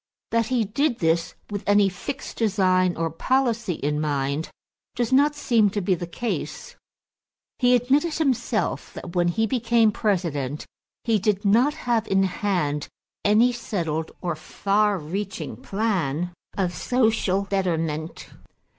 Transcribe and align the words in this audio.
That 0.31 0.47
he 0.47 0.63
did 0.65 0.97
this 0.97 1.35
with 1.51 1.63
any 1.67 1.87
fixed 1.87 2.37
design 2.37 2.97
or 2.97 3.11
policy 3.11 3.73
in 3.75 4.01
mind 4.01 4.49
does 4.95 5.13
not 5.13 5.35
seem 5.35 5.69
to 5.69 5.79
be 5.79 5.93
the 5.93 6.07
case. 6.07 6.75
He 7.59 7.75
admitted 7.75 8.15
himself 8.15 8.95
that 8.95 9.15
when 9.15 9.27
he 9.27 9.45
became 9.45 9.91
President 9.91 10.65
he 11.03 11.19
did 11.19 11.45
not 11.45 11.75
have 11.85 12.07
in 12.07 12.23
hand 12.23 12.87
any 13.23 13.51
settled 13.53 14.11
or 14.21 14.35
far 14.35 14.97
reaching 14.97 15.55
plan 15.55 16.33
of 16.57 16.73
social 16.73 17.43
betterment. 17.43 18.29